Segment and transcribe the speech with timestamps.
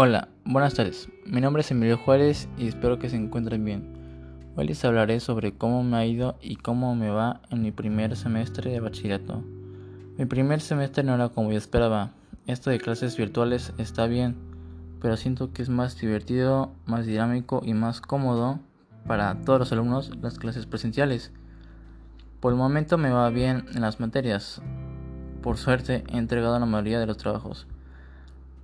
[0.00, 1.08] Hola, buenas tardes.
[1.26, 4.52] Mi nombre es Emilio Juárez y espero que se encuentren bien.
[4.54, 8.14] Hoy les hablaré sobre cómo me ha ido y cómo me va en mi primer
[8.14, 9.42] semestre de bachillerato.
[10.16, 12.12] Mi primer semestre no era como yo esperaba.
[12.46, 14.36] Esto de clases virtuales está bien,
[15.00, 18.60] pero siento que es más divertido, más dinámico y más cómodo
[19.04, 21.32] para todos los alumnos las clases presenciales.
[22.38, 24.62] Por el momento me va bien en las materias.
[25.42, 27.66] Por suerte he entregado la mayoría de los trabajos.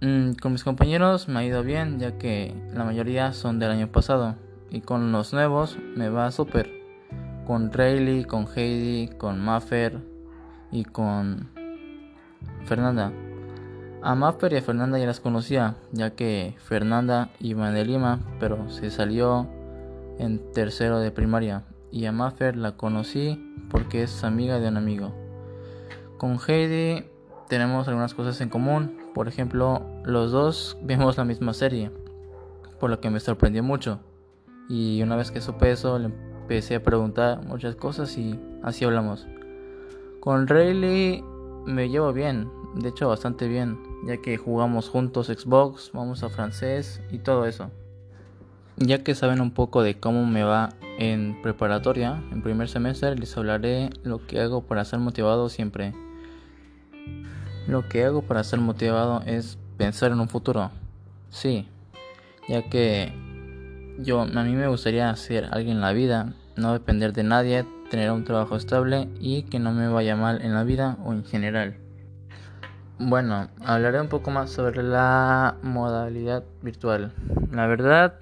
[0.00, 3.88] Mm, con mis compañeros me ha ido bien ya que la mayoría son del año
[3.88, 4.36] pasado
[4.70, 6.70] y con los nuevos me va súper.
[7.46, 9.98] Con Rayleigh, con Heidi, con Maffer
[10.70, 11.48] y con
[12.66, 13.12] Fernanda.
[14.00, 18.70] A Maffer y a Fernanda ya las conocía ya que Fernanda iba de Lima pero
[18.70, 19.48] se salió
[20.20, 25.12] en tercero de primaria y a Maffer la conocí porque es amiga de un amigo.
[26.18, 27.04] Con Heidi
[27.48, 31.90] tenemos algunas cosas en común por ejemplo, los dos vimos la misma serie,
[32.78, 33.98] por lo que me sorprendió mucho.
[34.68, 39.26] Y una vez que supe eso, le empecé a preguntar muchas cosas y así hablamos.
[40.20, 41.24] Con Rayleigh
[41.66, 47.02] me llevo bien, de hecho bastante bien, ya que jugamos juntos Xbox, vamos a francés
[47.10, 47.72] y todo eso.
[48.76, 50.68] Ya que saben un poco de cómo me va
[51.00, 55.92] en preparatoria, en primer semestre, les hablaré lo que hago para ser motivado siempre.
[57.68, 60.70] Lo que hago para ser motivado es pensar en un futuro.
[61.28, 61.68] Sí,
[62.48, 63.12] ya que
[63.98, 68.10] yo a mí me gustaría ser alguien en la vida, no depender de nadie, tener
[68.10, 71.76] un trabajo estable y que no me vaya mal en la vida o en general.
[72.98, 77.12] Bueno, hablaré un poco más sobre la modalidad virtual.
[77.52, 78.14] La verdad,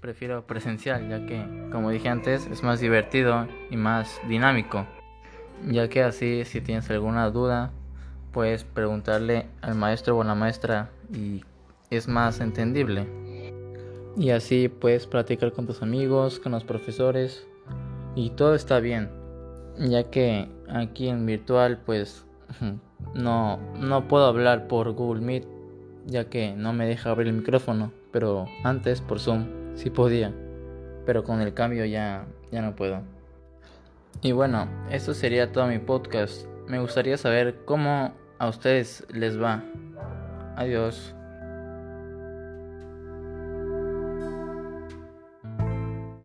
[0.00, 4.86] prefiero presencial, ya que, como dije antes, es más divertido y más dinámico.
[5.66, 7.72] Ya que así, si tienes alguna duda,
[8.36, 11.42] puedes preguntarle al maestro o a la maestra y
[11.88, 13.08] es más entendible.
[14.14, 17.46] Y así puedes platicar con tus amigos, con los profesores
[18.14, 19.08] y todo está bien.
[19.78, 22.26] Ya que aquí en virtual pues
[23.14, 25.46] no, no puedo hablar por Google Meet
[26.04, 30.30] ya que no me deja abrir el micrófono, pero antes por Zoom sí podía,
[31.06, 33.00] pero con el cambio ya, ya no puedo.
[34.20, 36.46] Y bueno, esto sería todo mi podcast.
[36.68, 39.62] Me gustaría saber cómo a ustedes les va.
[40.56, 41.15] Adiós.